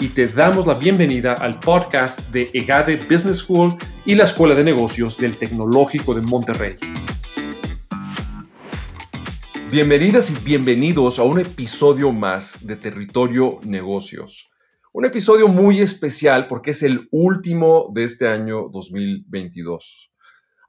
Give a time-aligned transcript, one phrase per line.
[0.00, 3.74] y te damos la bienvenida al podcast de EGADE Business School
[4.04, 6.76] y la Escuela de Negocios del Tecnológico de Monterrey.
[9.72, 14.48] Bienvenidas y bienvenidos a un episodio más de Territorio Negocios.
[14.92, 20.12] Un episodio muy especial porque es el último de este año 2022.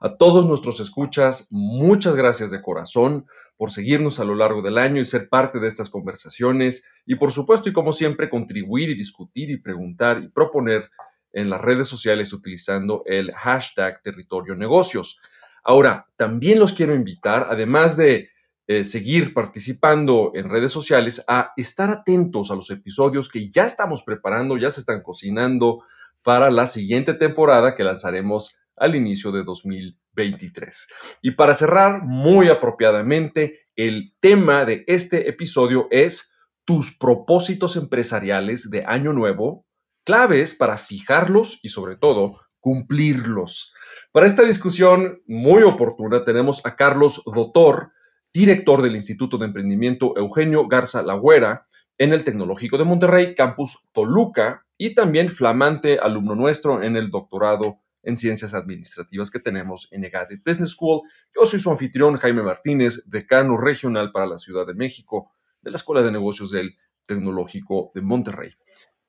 [0.00, 3.26] A todos nuestros escuchas, muchas gracias de corazón
[3.60, 7.30] por seguirnos a lo largo del año y ser parte de estas conversaciones y por
[7.30, 10.90] supuesto y como siempre contribuir y discutir y preguntar y proponer
[11.34, 15.20] en las redes sociales utilizando el hashtag territorio negocios.
[15.62, 18.30] Ahora, también los quiero invitar, además de
[18.66, 24.02] eh, seguir participando en redes sociales, a estar atentos a los episodios que ya estamos
[24.02, 25.84] preparando, ya se están cocinando
[26.24, 30.88] para la siguiente temporada que lanzaremos al inicio de 2023.
[31.22, 36.32] Y para cerrar muy apropiadamente, el tema de este episodio es
[36.64, 39.66] tus propósitos empresariales de año nuevo,
[40.04, 43.72] claves para fijarlos y sobre todo cumplirlos.
[44.12, 47.92] Para esta discusión muy oportuna tenemos a Carlos Dotor,
[48.32, 51.66] director del Instituto de Emprendimiento Eugenio Garza Lagüera
[51.98, 57.80] en el Tecnológico de Monterrey, Campus Toluca, y también flamante alumno nuestro en el doctorado
[58.02, 61.02] en ciencias administrativas que tenemos en EGADE Business School.
[61.34, 65.76] Yo soy su anfitrión, Jaime Martínez, decano regional para la Ciudad de México de la
[65.76, 68.50] Escuela de Negocios del Tecnológico de Monterrey.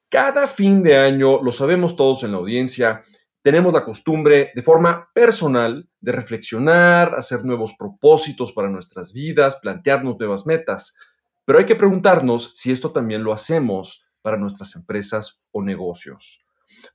[0.09, 3.03] Cada fin de año, lo sabemos todos en la audiencia,
[3.41, 10.19] tenemos la costumbre de forma personal de reflexionar, hacer nuevos propósitos para nuestras vidas, plantearnos
[10.19, 10.95] nuevas metas.
[11.45, 16.45] Pero hay que preguntarnos si esto también lo hacemos para nuestras empresas o negocios.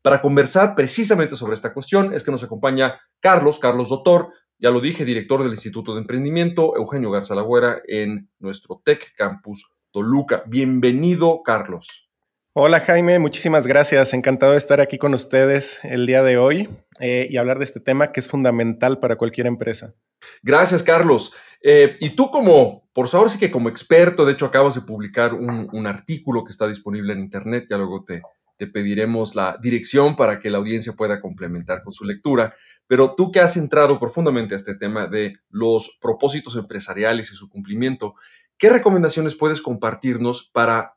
[0.03, 4.81] Para conversar precisamente sobre esta cuestión es que nos acompaña Carlos, Carlos Doctor, ya lo
[4.81, 10.45] dije, director del Instituto de Emprendimiento, Eugenio Garza Lagüera, en nuestro Tech Campus Toluca.
[10.47, 12.09] Bienvenido, Carlos.
[12.59, 14.15] Hola Jaime, muchísimas gracias.
[14.15, 16.71] Encantado de estar aquí con ustedes el día de hoy
[17.01, 19.93] eh, y hablar de este tema que es fundamental para cualquier empresa.
[20.43, 21.35] Gracias, Carlos.
[21.63, 25.35] Eh, y tú como, por favor, sí que como experto, de hecho acabas de publicar
[25.35, 28.23] un, un artículo que está disponible en Internet, ya luego te,
[28.57, 32.55] te pediremos la dirección para que la audiencia pueda complementar con su lectura.
[32.87, 37.49] Pero tú que has entrado profundamente a este tema de los propósitos empresariales y su
[37.49, 38.15] cumplimiento,
[38.59, 40.97] ¿qué recomendaciones puedes compartirnos para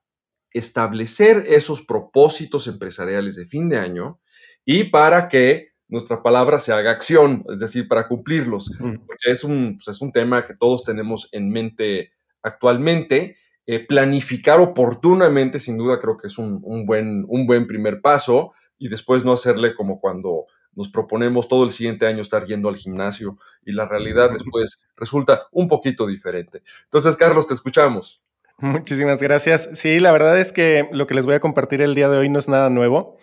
[0.52, 4.19] establecer esos propósitos empresariales de fin de año
[4.66, 8.72] y para que nuestra palabra se haga acción, es decir, para cumplirlos?
[8.80, 12.12] Porque es un, pues, es un tema que todos tenemos en mente
[12.42, 13.36] actualmente
[13.72, 18.90] eh, planificar oportunamente, sin duda creo que es un, buen, un buen primer paso y
[18.90, 23.38] después no hacerle como cuando nos proponemos todo el siguiente año estar yendo al gimnasio
[23.63, 26.63] y la realidad después resulta un poquito diferente.
[26.85, 28.24] Entonces, Carlos, te escuchamos.
[28.57, 29.69] Muchísimas gracias.
[29.74, 32.28] Sí, la verdad es que lo que les voy a compartir el día de hoy
[32.28, 33.18] no es nada nuevo,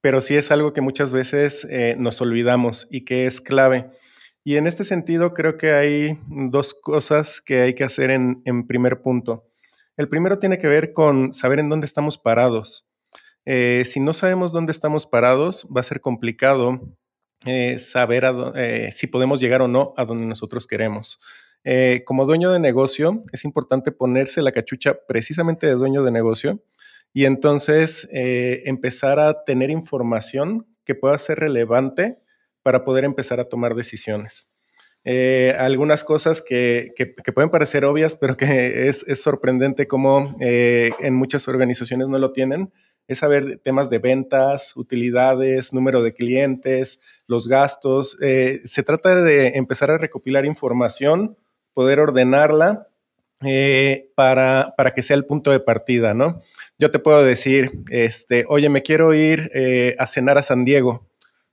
[0.00, 3.88] pero sí es algo que muchas veces eh, nos olvidamos y que es clave.
[4.42, 8.66] Y en este sentido creo que hay dos cosas que hay que hacer en, en
[8.66, 9.44] primer punto.
[10.02, 12.88] El primero tiene que ver con saber en dónde estamos parados.
[13.44, 16.80] Eh, si no sabemos dónde estamos parados, va a ser complicado
[17.46, 18.24] eh, saber
[18.56, 21.20] eh, si podemos llegar o no a donde nosotros queremos.
[22.04, 26.64] como dueño de negocio, es importante ponerse la cachucha precisamente de dueño de negocio
[27.12, 32.16] y entonces empezar a tener información que pueda ser relevante
[32.64, 34.51] para poder empezar a tomar decisiones.
[35.04, 36.94] Eh, algunas cosas que,
[37.34, 42.72] pueden parecer obvias, pero que es, sorprendente cómo eh, en muchas organizaciones no lo tienen,
[43.08, 48.16] es saber temas de ventas, utilidades, número de clientes, los gastos.
[48.22, 51.36] Eh, se trata de empezar a recopilar información,
[51.74, 52.88] poder ordenarla
[54.14, 56.42] para, para, que sea el punto de partida, ¿no?
[56.78, 59.50] Yo te puedo decir, este, oye, me quiero ir
[59.98, 61.08] a cenar a San Diego,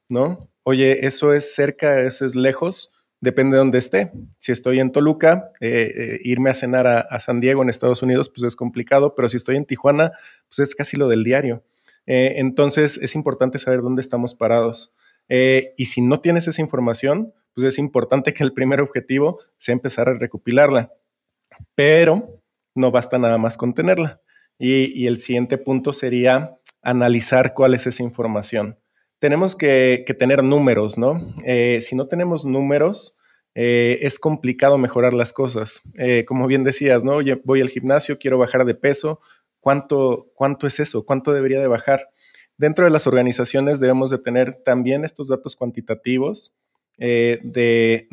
[0.08, 0.52] ¿no?
[0.62, 4.12] Oye, eso es cerca, eso es lejos depende de dónde esté.
[4.40, 8.30] Si estoy en Toluca, eh, eh, irme a cenar a, San Diego en Estados Unidos,
[8.30, 10.14] pues es complicado, pero si estoy en Tijuana,
[10.48, 11.64] pues es casi lo del diario.
[12.06, 14.94] Eh, entonces es importante saber dónde estamos parados.
[15.32, 20.10] y si no tienes esa información, pues es importante que el primer objetivo sea empezar
[20.10, 20.92] a recopilarla.
[21.76, 22.42] Pero
[22.74, 24.20] no basta nada más con tenerla.
[24.58, 28.78] y el siguiente punto sería analizar cuál es esa información.
[29.20, 31.22] Tenemos que, tener números, ¿no?
[31.46, 33.18] Eh, si no tenemos números,
[33.54, 35.82] eh, es complicado mejorar las cosas.
[35.98, 37.20] Eh, como bien decías, ¿no?
[37.44, 39.20] Voy al gimnasio, quiero bajar de peso.
[39.60, 41.06] ¿Cuánto, ¿Cuánto es eso?
[41.06, 42.10] ¿Cuánto debería de bajar?
[42.58, 46.56] Dentro de las organizaciones debemos de tener también estos datos cuantitativos
[46.98, 48.08] de,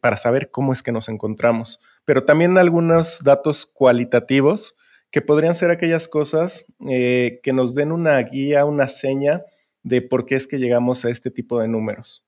[0.00, 4.74] para saber cómo es que nos encontramos, pero también algunos datos cualitativos
[5.10, 9.42] que podrían ser aquellas cosas que nos den una guía, una seña
[9.82, 12.26] de por qué es que llegamos a este tipo de números.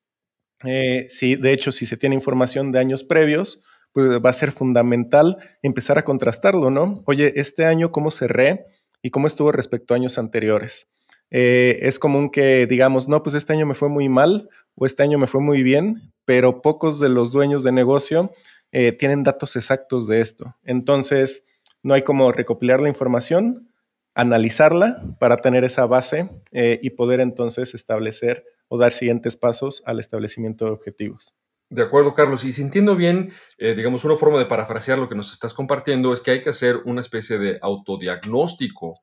[0.65, 3.63] Eh, sí, de hecho, si se tiene información de años previos,
[3.93, 7.03] pues va a ser fundamental empezar a contrastarlo, ¿no?
[7.07, 8.67] Oye, este año, ¿cómo cerré
[9.03, 10.91] y cómo estuvo respecto a años anteriores?
[11.31, 15.03] Eh, es común que digamos, no, pues este año me fue muy mal o este
[15.03, 18.33] año me fue muy bien, pero pocos de los dueños de negocio
[18.73, 20.57] eh, tienen datos exactos de esto.
[20.65, 21.47] Entonces,
[21.83, 23.70] no hay como recopilar la información,
[24.21, 29.99] analizarla para tener esa base eh, y poder entonces establecer o dar siguientes pasos al
[29.99, 31.37] establecimiento de objetivos.
[31.71, 32.45] De acuerdo, Carlos.
[32.45, 36.13] Y si entiendo bien, eh, digamos, una forma de parafrasear lo que nos estás compartiendo
[36.13, 39.01] es que hay que hacer una especie de autodiagnóstico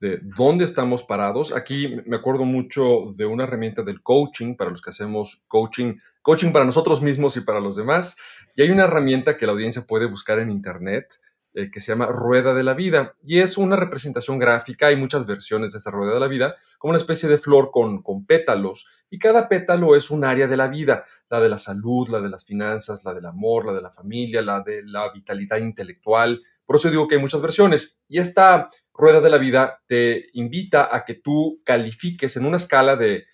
[0.00, 1.52] de dónde estamos parados.
[1.52, 6.52] Aquí me acuerdo mucho de una herramienta del coaching para los que hacemos coaching, coaching
[6.52, 8.16] para nosotros mismos y para los demás.
[8.56, 11.18] Y hay una herramienta que la audiencia puede buscar en Internet
[11.54, 13.14] eh, que se llama Rueda de la Vida.
[13.22, 16.90] Y es una representación gráfica, hay muchas versiones de esa Rueda de la Vida, como
[16.90, 18.86] una especie de flor con, con pétalos.
[19.10, 22.28] Y cada pétalo es un área de la vida, la de la salud, la de
[22.28, 26.42] las finanzas, la del amor, la de la familia, la de la vitalidad intelectual.
[26.66, 27.98] Por eso digo que hay muchas versiones.
[28.08, 32.96] Y esta Rueda de la Vida te invita a que tú califiques en una escala
[32.96, 33.24] de,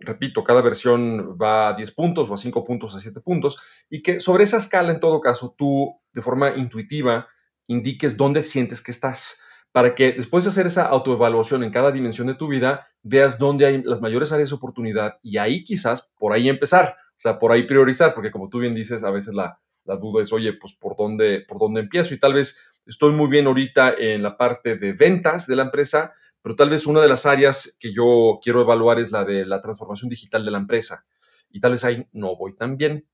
[0.00, 3.56] repito, cada versión va a 10 puntos o a 5 puntos, a 7 puntos,
[3.88, 7.28] y que sobre esa escala, en todo caso, tú de forma intuitiva
[7.66, 9.40] indiques dónde sientes que estás,
[9.72, 13.66] para que después de hacer esa autoevaluación en cada dimensión de tu vida, veas dónde
[13.66, 17.52] hay las mayores áreas de oportunidad y ahí quizás por ahí empezar, o sea, por
[17.52, 20.96] ahí priorizar, porque como tú bien dices, a veces la, duda es, oye, pues por
[20.96, 24.92] dónde, por dónde empiezo y tal vez estoy muy bien ahorita en la parte de
[24.92, 28.98] ventas de la empresa, pero tal vez una de las áreas que yo quiero evaluar
[28.98, 31.04] es la de la transformación digital de la empresa
[31.50, 33.06] y tal vez ahí no voy tan bien.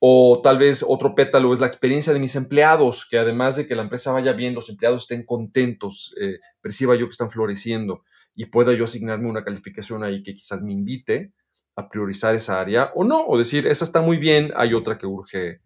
[0.00, 3.74] O tal vez otro pétalo es la experiencia de mis empleados, que además de que
[3.74, 8.04] la empresa vaya bien, los empleados estén contentos, eh, perciba yo que están floreciendo
[8.34, 11.32] y pueda yo asignarme una calificación ahí que quizás me invite
[11.74, 15.06] a priorizar esa área o no, o decir, esa está muy bien, hay otra que
[15.06, 15.60] urge,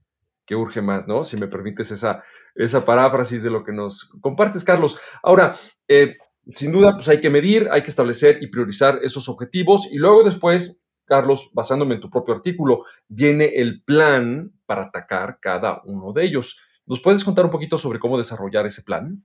[0.47, 1.25] que urge más, ¿no?
[1.25, 2.23] Si me permites esa,
[2.55, 4.99] esa paráfrasis de lo que nos compartes, Carlos.
[5.23, 5.55] Ahora,
[5.89, 6.15] eh,
[6.49, 10.23] sin duda, pues hay que medir, hay que establecer y priorizar esos objetivos y luego
[10.23, 10.82] después
[11.13, 16.59] Carlos, basándome en tu propio artículo, viene el plan para atacar cada uno de ellos.
[16.87, 19.23] ¿Nos puedes contar un poquito sobre cómo desarrollar ese plan?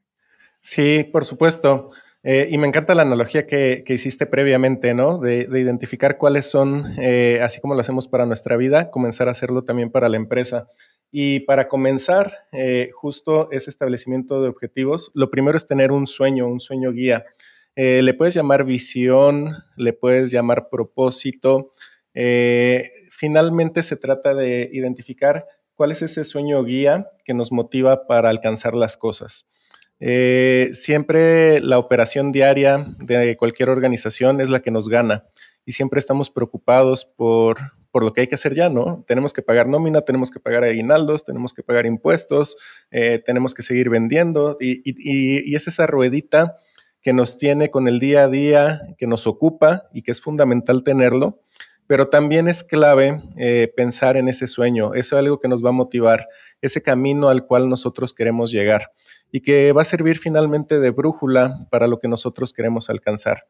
[0.59, 1.91] Sí, por supuesto.
[2.23, 5.17] Eh, y me encanta la analogía que, hiciste previamente, ¿no?
[5.17, 9.63] De, identificar cuáles son, eh, así como lo hacemos para nuestra vida, comenzar a hacerlo
[9.63, 10.67] también para la empresa.
[11.09, 16.49] Y para comenzar, eh, justo ese establecimiento de objetivos, lo primero es tener un sueño,
[16.49, 17.23] un sueño guía.
[17.79, 21.73] Eh, le puedes llamar visión, le puedes llamar propósito.
[22.15, 25.45] Eh, finalmente se trata de identificar
[25.75, 29.47] cuál es ese sueño guía que nos motiva para alcanzar las cosas.
[29.99, 35.25] Eh, siempre la operación diaria de cualquier organización es la que nos gana
[35.63, 37.57] y siempre estamos preocupados por,
[37.93, 39.03] lo que hay que hacer ya, ¿no?
[39.07, 42.57] Tenemos que pagar nómina, tenemos que pagar aguinaldos, tenemos que pagar impuestos,
[43.25, 46.57] tenemos que seguir vendiendo y es esa ruedita
[47.07, 50.83] que nos tiene con el día a día, que nos ocupa y que es fundamental
[50.83, 51.39] tenerlo,
[51.87, 55.71] pero también es clave eh, pensar en ese sueño, es algo que nos va a
[55.71, 56.27] motivar,
[56.61, 58.91] ese camino al cual nosotros queremos llegar
[59.31, 63.43] y que va a servir finalmente de brújula para lo que nosotros queremos alcanzar.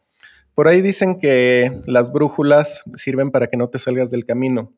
[0.53, 4.71] Por ahí dicen que las brújulas sirven para que no te salgas del camino.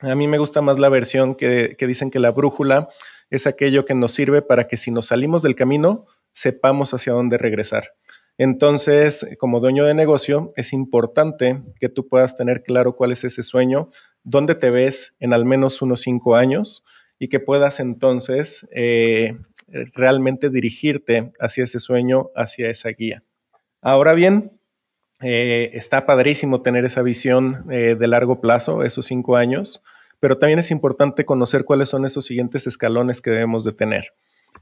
[0.00, 2.88] A mí me gusta más la versión que, que dicen que la brújula
[3.30, 7.38] es aquello que nos sirve para que si nos salimos del camino, sepamos hacia dónde
[7.38, 7.84] regresar.
[8.38, 13.42] Entonces, como dueño de negocio, es importante que tú puedas tener claro cuál es ese
[13.42, 13.90] sueño,
[14.24, 16.84] dónde te ves en al menos unos cinco años
[17.18, 19.38] y que puedas entonces eh,
[19.94, 23.22] realmente dirigirte hacia ese sueño, hacia esa guía.
[23.80, 24.60] Ahora bien,
[25.22, 29.82] eh, está padrísimo tener esa visión eh, de largo plazo, esos cinco años,
[30.20, 34.12] pero también es importante conocer cuáles son esos siguientes escalones que debemos de tener.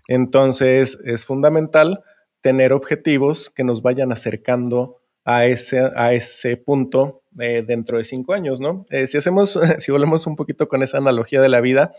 [0.06, 2.04] Entonces, es fundamental
[2.44, 8.34] tener objetivos que nos vayan acercando a ese, a ese punto eh, dentro de cinco
[8.34, 8.84] años, ¿no?
[8.90, 11.94] Eh, si hacemos, si volvemos un poquito con esa analogía de la vida,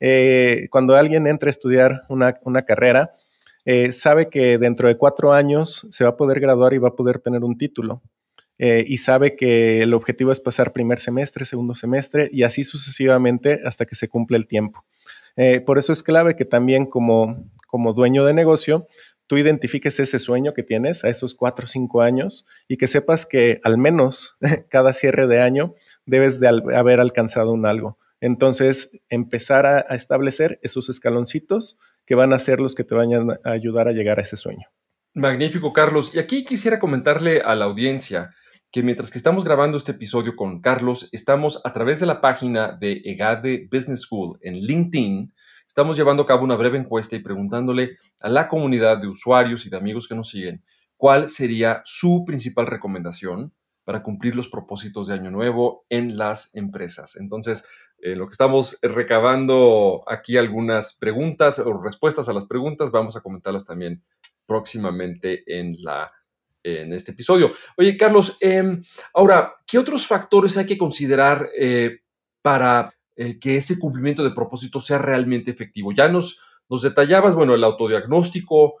[0.00, 3.14] eh, cuando alguien entra a estudiar una, una carrera,
[3.90, 7.18] sabe que dentro de cuatro años se va a poder graduar y va a poder
[7.18, 8.00] tener un título.
[8.58, 13.84] y sabe que el objetivo es pasar primer semestre, segundo semestre y así sucesivamente hasta
[13.84, 14.84] que se cumple el tiempo.
[15.66, 18.86] Por eso es clave que también como, como dueño de negocio,
[19.26, 23.26] tú identifiques ese sueño que tienes a esos cuatro o cinco años y que sepas
[23.26, 24.36] que al menos
[24.70, 27.98] cada cierre de año debes de haber alcanzado un algo.
[28.20, 33.50] Entonces, empezar a, establecer esos escaloncitos que van a ser los que te vayan a
[33.50, 34.66] ayudar a llegar a ese sueño.
[35.14, 36.14] Magnífico, Carlos.
[36.14, 38.34] Y aquí quisiera comentarle a la audiencia
[38.70, 42.76] que mientras que estamos grabando este episodio con Carlos, estamos a través de la página
[42.78, 45.32] de EGADE Business School en LinkedIn,
[45.76, 49.68] estamos llevando a cabo una breve encuesta y preguntándole a la comunidad de usuarios y
[49.68, 50.64] de amigos que nos siguen
[50.96, 53.52] cuál sería su principal recomendación
[53.84, 57.16] para cumplir los propósitos de Año Nuevo en las empresas.
[57.16, 57.68] Entonces,
[57.98, 63.20] eh, lo que estamos recabando aquí algunas preguntas o respuestas a las preguntas, vamos a
[63.20, 64.02] comentarlas también
[64.46, 66.10] próximamente en la
[66.62, 67.52] en este episodio.
[67.76, 72.00] Oye, Carlos, em, ahora, ¿qué otros factores hay que considerar eh,
[72.40, 75.92] para eh, que ese cumplimiento de propósito sea realmente efectivo?
[75.92, 78.76] Ya nos, nos detallabas, bueno, el autodiagnóstico,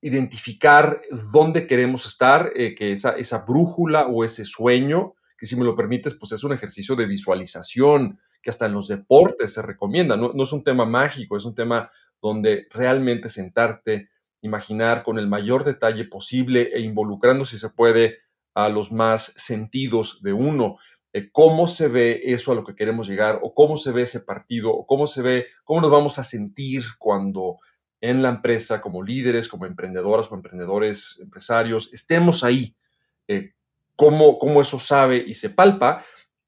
[0.00, 1.00] identificar
[1.32, 5.76] dónde queremos estar, eh, que esa, esa brújula o ese sueño, que si me lo
[5.76, 10.16] permites, pues es un ejercicio de visualización que hasta en los deportes se recomienda.
[10.16, 14.08] No, no es un tema mágico, es un tema donde realmente sentarte,
[14.40, 18.18] imaginar con el mayor detalle posible e involucrando, si se puede,
[18.54, 20.78] a los más sentidos de uno.
[21.18, 24.20] Eh, cómo se ve eso a lo que queremos llegar, o cómo se ve ese
[24.20, 27.58] partido, o cómo se ve, cómo nos vamos a sentir cuando
[28.00, 32.76] en la empresa, como líderes, como emprendedoras, como emprendedores, empresarios, estemos ahí,
[33.26, 33.54] eh,
[33.96, 36.04] cómo, eso sabe y se palpa,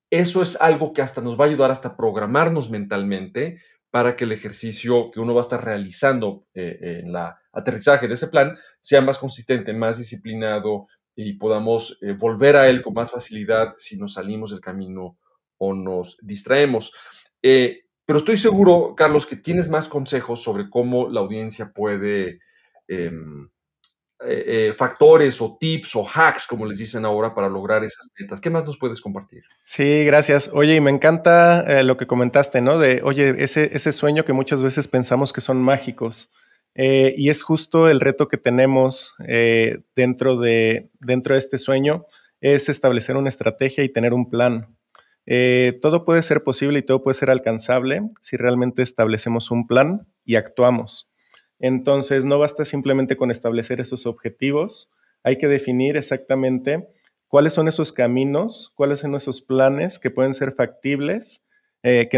[0.08, 3.60] eso es algo que hasta nos va a ayudar hasta programarnos mentalmente
[3.90, 8.14] para que el ejercicio que uno va a estar realizando eh, en la aterrizaje de
[8.14, 10.86] ese plan sea más consistente, más disciplinado
[11.28, 15.18] y podamos eh, volver a él con más facilidad si nos salimos del camino
[15.58, 16.92] o nos distraemos.
[18.10, 22.40] Pero estoy seguro, Carlos, que tienes más consejos sobre cómo la audiencia puede,
[22.88, 23.48] em,
[24.22, 28.40] eh, eh, factores o tips o hacks, como les dicen ahora, para lograr esas metas.
[28.40, 29.44] ¿Qué más nos puedes compartir?
[29.62, 30.50] Sí, gracias.
[30.52, 32.80] Oye, y me encanta eh, lo que comentaste, ¿no?
[32.80, 36.32] De, oye, ese, ese sueño que muchas veces pensamos que son mágicos.
[36.82, 39.14] Y es justo el reto que tenemos
[39.94, 42.06] dentro, de, dentro de este sueño,
[42.40, 44.76] es establecer una estrategia y tener un plan.
[45.26, 50.06] Eh, todo puede ser posible y todo puede ser alcanzable si realmente establecemos un plan
[50.24, 51.12] y actuamos.
[51.58, 54.90] Entonces, no basta simplemente con establecer esos objetivos,
[55.22, 56.88] hay que definir exactamente
[57.28, 61.44] cuáles son esos caminos, cuáles son esos planes que pueden ser factibles
[61.82, 62.08] eh,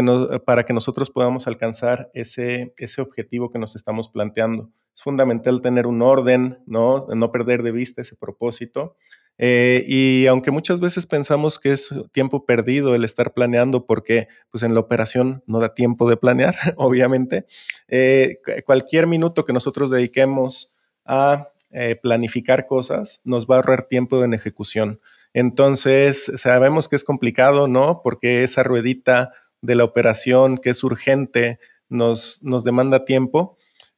[0.45, 4.69] para que nosotros podamos alcanzar ese, ese objetivo que nos estamos planteando.
[4.93, 7.07] Es fundamental tener un orden, ¿no?
[7.07, 8.95] no perder de vista ese propósito
[9.37, 14.63] eh, y aunque muchas veces pensamos que es tiempo perdido el estar planeando porque pues
[14.63, 17.45] en la operación no da tiempo de planear, obviamente,
[17.87, 24.23] eh, cualquier minuto que nosotros dediquemos a eh, planificar cosas nos va a ahorrar tiempo
[24.23, 24.99] en ejecución.
[25.35, 28.01] Entonces, sabemos que es complicado, ¿no?
[28.03, 31.57] Porque esa ruedita de la operación que es urgente
[31.89, 33.57] nos, nos demanda tiempo,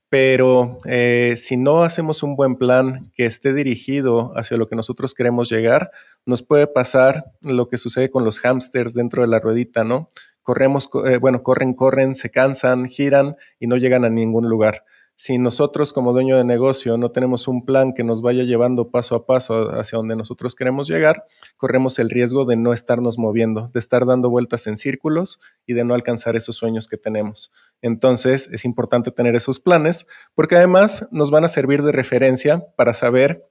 [0.10, 5.14] pero eh, si no hacemos un buen plan que esté dirigido hacia lo que nosotros
[5.14, 5.92] queremos llegar,
[6.26, 10.12] nos puede pasar lo que sucede con los hámsters dentro de la ruedita, ¿no?
[10.44, 14.86] Corremos, eh, bueno, corren, corren, se cansan, giran y no llegan a ningún lugar
[15.18, 19.16] si nosotros como dueño de negocio no tenemos un plan que nos vaya llevando paso
[19.16, 23.80] a paso hacia donde nosotros queremos llegar, corremos el riesgo de no estarnos moviendo, de
[23.80, 27.54] estar dando vueltas en círculos y de no alcanzar esos sueños que tenemos.
[27.82, 32.94] Entonces es importante tener esos planes porque además nos van a servir de referencia para
[32.94, 33.48] saber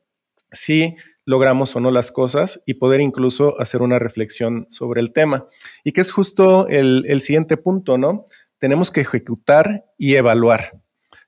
[0.52, 5.48] si logramos o no las cosas y poder incluso hacer una reflexión sobre el tema.
[5.82, 8.26] Y que es justo el, el siguiente punto, ¿no?
[8.58, 10.83] Tenemos que ejecutar y evaluar.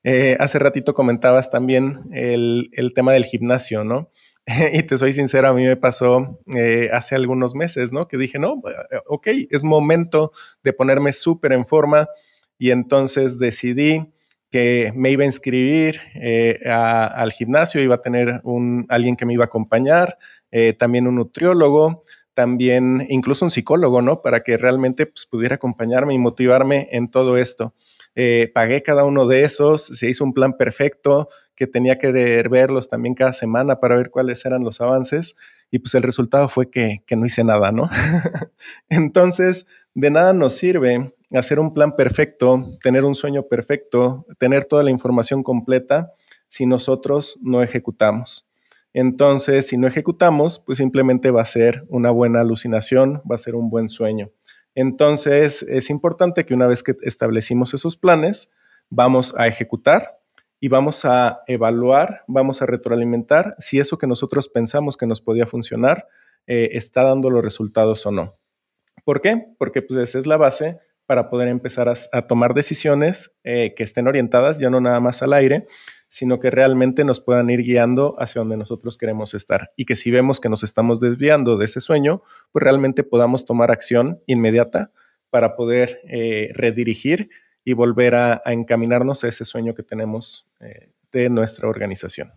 [0.08, 4.12] Eh, hace ratito comentabas también el, tema del gimnasio, ¿no?
[4.72, 8.06] y te soy sincero, a mí me pasó eh, hace algunos meses, ¿no?
[8.06, 10.30] Que dije, no, eh, ok, es momento
[10.62, 12.06] de ponerme súper en forma
[12.56, 14.14] y entonces decidí
[14.48, 15.98] que me iba a inscribir
[16.64, 20.18] al gimnasio, iba a tener un, alguien que me iba a acompañar,
[20.78, 24.22] también un nutriólogo, también incluso un psicólogo, ¿no?
[24.22, 27.74] Para que realmente pues, pudiera acompañarme y motivarme en todo esto.
[28.18, 32.10] Eh, pagué cada uno de esos, se hizo un plan perfecto que tenía que
[32.48, 35.36] verlos también cada semana para ver cuáles eran los avances
[35.70, 37.90] y pues el resultado fue que, no hice nada, ¿no?
[38.88, 44.82] Entonces, de nada nos sirve hacer un plan perfecto, tener un sueño perfecto, tener toda
[44.82, 46.12] la información completa
[46.48, 48.48] si nosotros no ejecutamos.
[48.94, 53.56] Entonces, si no ejecutamos, pues simplemente va a ser una buena alucinación, va a ser
[53.56, 54.30] un buen sueño.
[54.76, 58.50] Entonces, es importante que una vez que establecimos esos planes,
[58.90, 60.20] vamos a ejecutar
[60.60, 65.46] y vamos a evaluar, vamos a retroalimentar si eso que nosotros pensamos que nos podía
[65.46, 66.06] funcionar
[66.46, 68.34] eh, está dando los resultados o no.
[69.02, 69.46] ¿Por qué?
[69.58, 74.08] Porque pues esa es la base para poder empezar a, tomar decisiones eh, que estén
[74.08, 75.66] orientadas ya no nada más al aire,
[76.08, 80.10] sino que realmente nos puedan ir guiando hacia donde nosotros queremos estar y que si
[80.10, 82.22] vemos que nos estamos desviando de ese sueño,
[82.52, 84.90] pues realmente podamos tomar acción inmediata
[85.30, 87.28] para poder eh, redirigir
[87.64, 92.30] y volver a, encaminarnos a ese sueño que tenemos eh, de nuestra organización.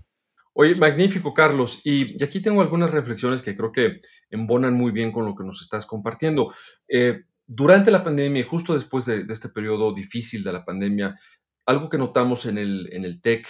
[0.53, 1.79] Oye, magnífico, Carlos.
[1.83, 5.61] Y, aquí tengo algunas reflexiones que creo que embonan muy bien con lo que nos
[5.61, 6.53] estás compartiendo.
[6.87, 11.19] Eh, durante la pandemia y justo después de, este periodo difícil de la pandemia,
[11.69, 13.47] algo que notamos en el, en el TEC,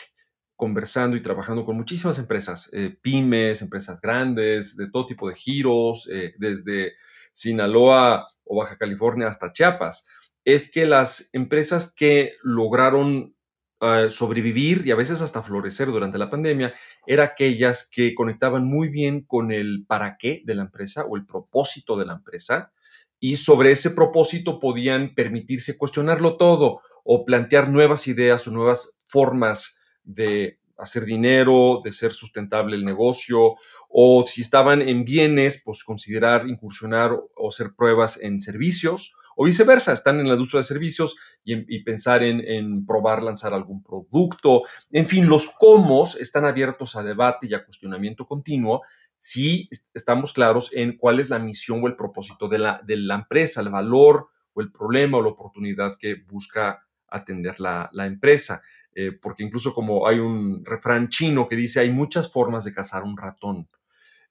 [0.56, 6.08] conversando y trabajando con muchísimas empresas, eh, pymes, empresas grandes, de todo tipo de giros,
[6.38, 6.94] desde
[7.32, 10.06] Sinaloa o Baja California hasta Chiapas,
[10.44, 13.36] es que las empresas que lograron
[13.82, 16.74] eh, sobrevivir y a veces hasta florecer durante la pandemia
[17.08, 21.26] eran aquellas que conectaban muy bien con el para qué de la empresa o el
[21.26, 22.74] propósito de la empresa
[23.22, 29.80] y sobre ese propósito podían permitirse cuestionarlo todo o plantear nuevas ideas o nuevas formas
[30.04, 33.56] de hacer dinero, de ser sustentable el negocio,
[33.90, 39.94] o si estaban en bienes, pues considerar incursionar o hacer pruebas en servicios, o viceversa,
[39.94, 44.64] están en la industria de servicios y, pensar en, probar lanzar algún producto.
[44.92, 48.82] En fin, los cómo están abiertos a debate y a cuestionamiento continuo
[49.18, 53.16] si estamos claros en cuál es la misión o el propósito de la, de la
[53.16, 58.62] empresa, el valor o el problema o la oportunidad que busca atender la, empresa.
[58.96, 63.04] Eh, porque incluso como hay un refrán chino que dice hay muchas formas de cazar
[63.04, 63.70] un ratón.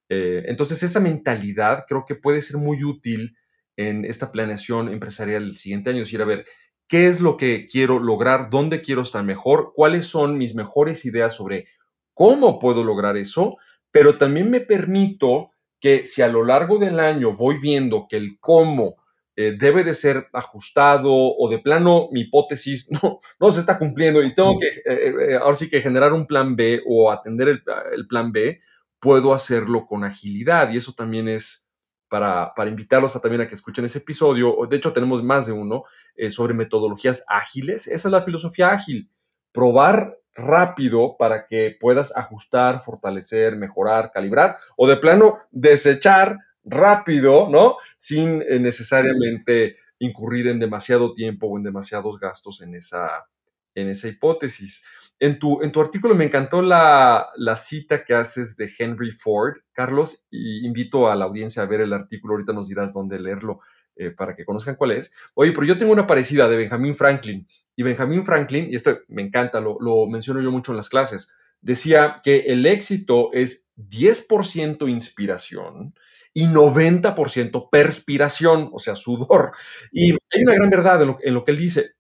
[0.08, 3.37] Eh, entonces esa mentalidad creo que puede ser muy útil
[3.76, 6.44] en esta planeación empresarial el siguiente año, decir, a ver,
[6.88, 8.50] ¿qué es lo que quiero lograr?
[8.50, 9.72] ¿Dónde quiero estar mejor?
[9.74, 11.68] ¿Cuáles son mis mejores ideas sobre
[12.12, 13.57] cómo puedo lograr eso?
[13.92, 18.38] Pero también me permito que si a lo largo del año voy viendo que el
[18.40, 18.96] cómo
[19.40, 24.20] eh, debe de ser ajustado o de plano mi hipótesis no, no se está cumpliendo
[24.22, 27.62] y tengo que, eh, eh, ahora sí que generar un plan B o atender el,
[27.94, 28.61] el plan B,
[28.98, 31.68] puedo hacerlo con agilidad y eso también es
[32.09, 34.57] para, invitarlos a, también a que escuchen ese episodio.
[34.68, 35.85] De hecho, tenemos más de uno
[36.16, 37.87] eh, sobre metodologías ágiles.
[37.87, 39.09] Esa es la filosofía ágil.
[39.53, 47.76] Probar rápido para que puedas ajustar, fortalecer, mejorar, calibrar o de plano desechar rápido, ¿no?
[47.96, 53.26] Sin eh, necesariamente incurrir en demasiado tiempo o en demasiados gastos en esa,
[53.74, 54.85] en esa hipótesis.
[55.18, 60.26] En tu, en tu artículo me encantó la, cita que haces de Henry Ford, Carlos,
[60.31, 63.61] y invito a la audiencia a ver el artículo, ahorita nos dirás dónde leerlo
[63.96, 65.12] eh, para que conozcan cuál es.
[65.35, 69.22] Oye, pero yo tengo una parecida de Benjamin Franklin, y Benjamin Franklin, y esto me
[69.22, 74.88] encanta, lo, lo menciono yo mucho en las clases, decía que el éxito es 10%
[74.88, 75.94] inspiración,
[76.34, 79.52] y 90% perspiración, o sea, sudor.
[79.92, 81.92] Y hay una gran verdad en lo, en lo, que él dice.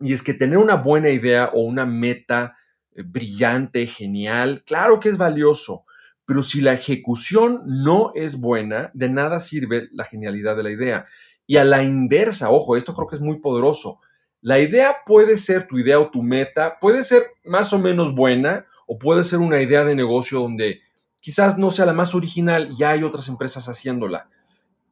[0.00, 2.56] Y es que tener una buena idea o una meta
[2.94, 5.84] eh, brillante, genial, claro que es valioso,
[6.24, 11.06] pero si la ejecución no es buena, de nada sirve la genialidad de la idea.
[11.46, 14.00] Y a la inversa, ojo, esto creo que es muy poderoso.
[14.40, 18.66] La idea puede ser tu idea o tu meta, puede ser más o menos buena
[18.86, 20.80] o puede ser una idea de negocio donde
[21.22, 24.28] quizás no sea la más original, ya hay otras empresas haciéndola.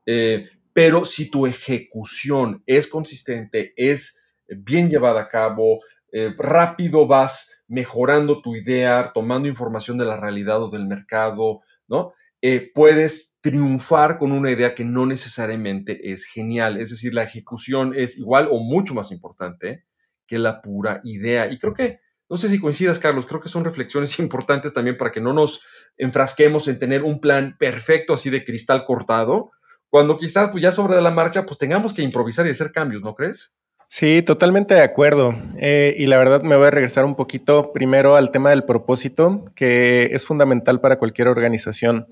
[0.07, 5.81] Eh, pero si tu ejecución es consistente, es bien llevada a cabo,
[6.13, 12.15] eh, rápido vas mejorando tu idea, tomando información de la realidad o del mercado, ¿no?
[12.43, 16.81] Eh, puedes triunfar con una idea que no necesariamente es genial.
[16.81, 19.85] Es decir, la ejecución es igual o mucho más importante
[20.27, 21.51] que la pura idea.
[21.51, 25.11] Y creo que, no sé si coincidas, Carlos, creo que son reflexiones importantes también para
[25.11, 25.63] que no nos
[25.99, 29.51] enfrasquemos en tener un plan perfecto así de cristal cortado,
[29.91, 33.15] cuando quizás pues ya sobre la marcha pues tengamos que improvisar y hacer cambios, ¿no
[33.15, 33.57] crees?
[33.89, 35.35] Sí, totalmente de acuerdo.
[35.59, 39.45] Eh, y la verdad me voy a regresar un poquito primero al tema del propósito,
[39.57, 42.07] que es fundamental para cualquier organización.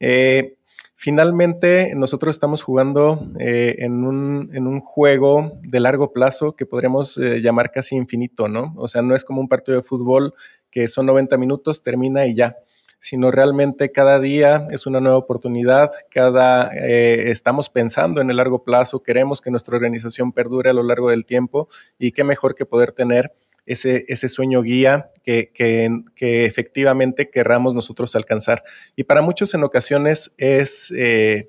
[0.00, 0.56] Eh,
[1.02, 7.16] finalmente, nosotros estamos jugando eh, en, un, en, un, juego de largo plazo que podríamos
[7.16, 8.72] llamar casi infinito, ¿no?
[8.76, 10.32] O sea, no es como un partido de fútbol
[10.70, 12.56] que son 90 minutos, termina y ya
[13.02, 18.62] sino realmente cada día es una nueva oportunidad, cada eh, estamos pensando en el largo
[18.62, 22.64] plazo, queremos que nuestra organización perdure a lo largo del tiempo y qué mejor que
[22.64, 23.32] poder tener
[23.66, 28.62] ese, ese sueño guía que, que, efectivamente querramos nosotros alcanzar.
[28.96, 30.92] Y para muchos en ocasiones es...
[30.96, 31.48] Eh,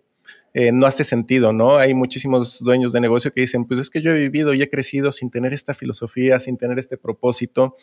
[0.55, 1.77] eh, no hace sentido, ¿no?
[1.77, 4.69] Hay muchísimos dueños de negocio que dicen, pues es que yo he vivido y he
[4.69, 7.75] crecido sin tener esta filosofía, sin tener este propósito,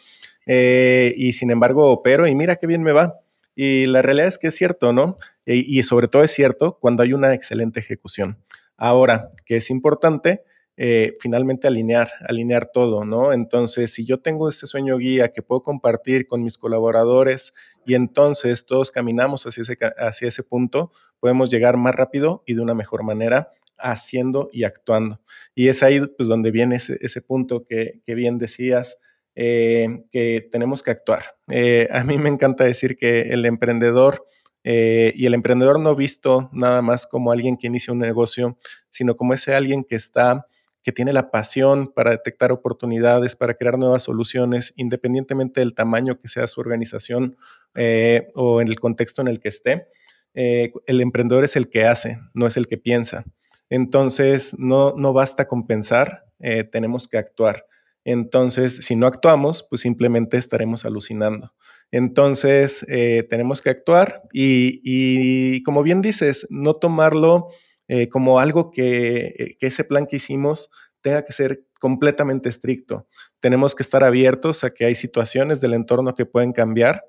[0.47, 3.19] eh, y sin embargo opero y mira qué bien me va.
[3.57, 5.19] Y la realidad es que es cierto, ¿no?
[5.45, 8.39] y sobre todo es cierto cuando hay una excelente ejecución.
[8.77, 10.43] Ahora, que es importante,
[10.83, 13.35] eh, finalmente alinear, alinear todo, ¿no?
[13.35, 17.53] Entonces, si yo tengo este sueño guía que puedo compartir con mis colaboradores
[17.85, 22.63] y entonces todos caminamos hacia ese, hacia ese punto, podemos llegar más rápido y de
[22.63, 25.21] una mejor manera haciendo y actuando.
[25.55, 28.97] Y es ahí pues, donde viene ese, punto que, bien decías,
[29.35, 31.37] eh, que tenemos que actuar.
[31.51, 34.27] Eh, a mí me encanta decir que el emprendedor
[34.65, 38.57] y el emprendedor no visto nada más como alguien que inicia un negocio,
[38.89, 40.47] sino como ese alguien que está
[40.83, 46.29] que tiene la pasión para detectar oportunidades, para crear nuevas soluciones, independientemente del tamaño que
[46.29, 47.37] sea su organización
[47.75, 49.87] eh, o en el contexto en el que esté.
[50.35, 53.25] Eh, el emprendedor es el que hace, no es el que piensa.
[53.69, 56.25] Entonces, no, no basta con pensar,
[56.73, 57.67] tenemos que actuar.
[58.05, 61.53] Entonces, si no actuamos, pues simplemente estaremos alucinando.
[61.93, 67.49] Entonces, eh, tenemos que actuar y, como bien dices, no tomarlo
[67.93, 73.09] eh, como algo que, que, ese plan que hicimos tenga que ser completamente estricto.
[73.41, 77.03] Tenemos que estar abiertos a que hay situaciones del entorno que pueden cambiar.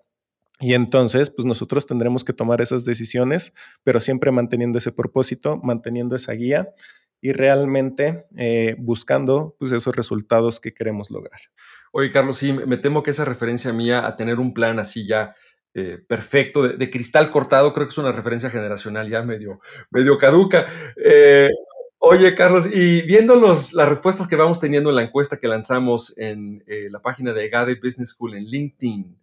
[0.59, 6.15] Y entonces, pues nosotros tendremos que tomar esas decisiones, pero siempre manteniendo ese propósito, manteniendo
[6.15, 6.73] esa guía
[7.21, 11.39] y realmente eh, buscando pues, esos resultados que queremos lograr.
[11.91, 15.35] Oye, Carlos, sí, me temo que esa referencia mía a tener un plan así ya
[15.73, 20.67] eh, perfecto, de, cristal cortado, creo que es una referencia generacional ya medio, medio caduca.
[21.03, 21.49] Eh,
[21.99, 26.17] oye, Carlos, y viendo los, las respuestas que vamos teniendo en la encuesta que lanzamos
[26.17, 29.17] en la página de GADE Business School en LinkedIn,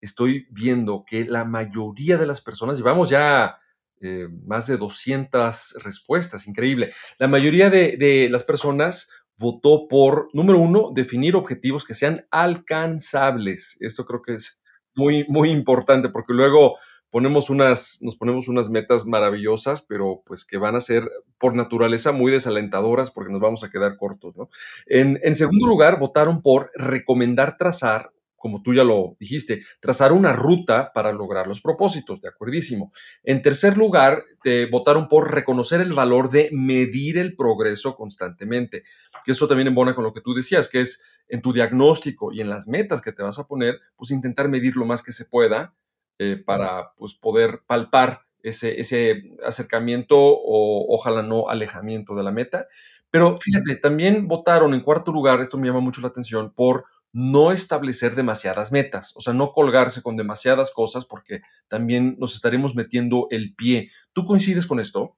[0.00, 3.58] estoy viendo que la mayoría de las personas, llevamos ya
[4.04, 6.92] eh, más de 200 respuestas, increíble.
[7.18, 13.76] La mayoría de, las personas votó por, número uno, definir objetivos que sean alcanzables.
[13.80, 14.60] Esto creo que es
[14.94, 16.76] muy, muy importante porque luego
[17.10, 22.10] ponemos unas, nos ponemos unas metas maravillosas, pero pues que van a ser por naturaleza
[22.10, 24.48] muy desalentadoras porque nos vamos a quedar cortos, ¿no?
[24.86, 30.32] En, en segundo lugar, votaron por recomendar trazar como tú ya lo dijiste, trazar una
[30.32, 32.92] ruta para lograr los propósitos, de acuerdísimo.
[33.22, 38.82] En tercer lugar, te votaron por reconocer el valor de medir el progreso constantemente,
[39.24, 41.00] que eso también embona con lo que tú decías, que es
[41.32, 44.76] en tu diagnóstico y en las metas que te vas a poner, pues intentar medir
[44.76, 45.74] lo más que se pueda
[46.18, 52.66] eh, para pues, poder palpar ese, ese acercamiento o ojalá no alejamiento de la meta.
[53.10, 57.50] Pero fíjate, también votaron en cuarto lugar, esto me llama mucho la atención, por no
[57.50, 63.28] establecer demasiadas metas, o sea, no colgarse con demasiadas cosas porque también nos estaremos metiendo
[63.30, 63.90] el pie.
[64.12, 65.16] ¿Tú coincides con esto?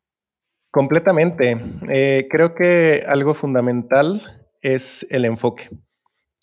[0.70, 1.60] Completamente.
[1.88, 4.22] Eh, creo que algo fundamental
[4.60, 5.70] es el enfoque.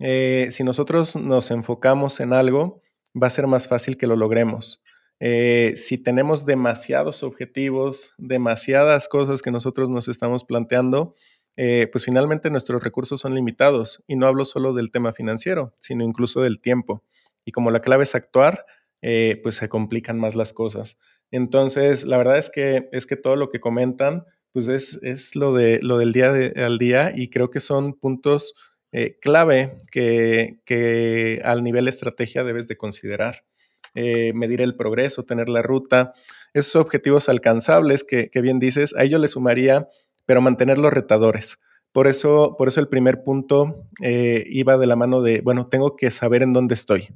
[0.03, 2.81] Eh, si nosotros nos enfocamos en algo,
[3.15, 4.83] va a ser más fácil que lo logremos.
[5.19, 11.13] Eh, si tenemos demasiados objetivos, demasiadas cosas que nosotros nos estamos planteando,
[11.55, 16.03] eh, pues finalmente nuestros recursos son limitados y no hablo solo del tema financiero, sino
[16.03, 17.03] incluso del tiempo.
[17.45, 18.65] Y como la clave es actuar,
[19.01, 20.99] pues se complican más las cosas.
[21.31, 25.79] Entonces, la verdad es que, es que todo lo que comentan, pues es, lo, de,
[25.81, 28.53] lo del día al día y creo que son puntos
[28.91, 33.45] eh, clave que, al nivel estrategia debes de considerar.
[33.93, 36.13] medir el progreso, tener la ruta,
[36.53, 39.89] esos objetivos alcanzables que, que bien dices, a ello le sumaría
[40.25, 41.59] pero mantenerlos retadores.
[41.91, 45.95] Por eso, por eso el primer punto eh, iba de la mano de, bueno, tengo
[45.95, 47.09] que saber en dónde estoy.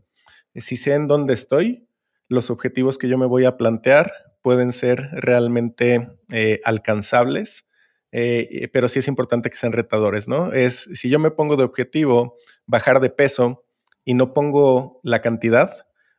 [0.54, 1.88] Si sé en dónde estoy,
[2.28, 4.12] los objetivos que yo me voy a plantear
[4.42, 7.70] pueden ser realmente eh, alcanzables,
[8.12, 10.54] eh, pero sí es importante que sean retadores, ¿no?
[10.54, 13.65] Es, si yo me pongo de objetivo bajar de peso
[14.04, 15.72] y no pongo la cantidad,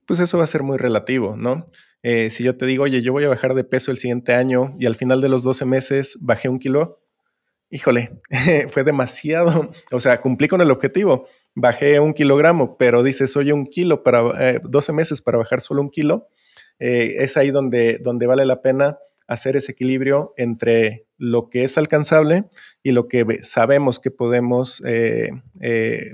[0.07, 1.67] pues eso va a ser muy relativo, ¿no?
[2.03, 4.75] Eh, si yo te digo, oye, yo voy a bajar de peso el siguiente año
[4.79, 6.99] y al final de los 12 meses bajé un kilo,
[7.71, 8.21] híjole,
[8.69, 13.67] fue demasiado, o sea, cumplí con el objetivo, bajé un kilogramo, pero dices, oye, un
[13.67, 16.29] kilo para 12 eh, meses para bajar solo un kilo,
[16.79, 21.79] eh, es ahí donde, donde vale la pena hacer ese equilibrio entre lo que es
[21.79, 22.45] alcanzable
[22.83, 24.83] y lo que sabemos que podemos,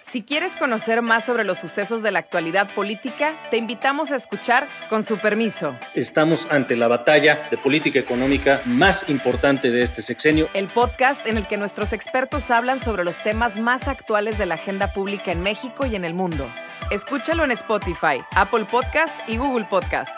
[0.00, 4.66] Si quieres conocer más sobre los sucesos de la actualidad política, te invitamos a escuchar
[4.88, 5.76] Con su permiso.
[5.94, 10.48] Estamos ante la batalla de política económica más importante de este sexenio.
[10.54, 14.54] El podcast en el que nuestros expertos hablan sobre los temas más actuales de la
[14.54, 16.48] agenda pública en México y en el mundo.
[16.90, 20.14] Escúchalo en Spotify, Apple Podcast y Google Podcast.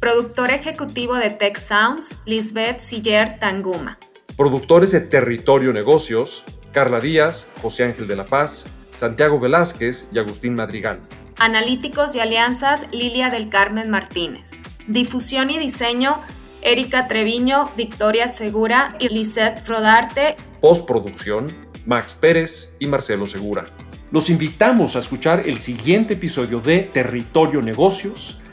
[0.00, 3.96] Productor ejecutivo de Tech Sounds, Lisbeth Siller Tanguma.
[4.40, 8.64] Productores de Territorio Negocios, Carla Díaz, José Ángel de la Paz,
[8.96, 11.00] Santiago Velázquez y Agustín Madrigal.
[11.38, 14.62] Analíticos y alianzas, Lilia del Carmen Martínez.
[14.86, 16.22] Difusión y diseño,
[16.62, 20.36] Erika Treviño, Victoria Segura y Lisette Rodarte.
[20.62, 23.66] Postproducción, Max Pérez y Marcelo Segura.
[24.10, 28.39] Los invitamos a escuchar el siguiente episodio de Territorio Negocios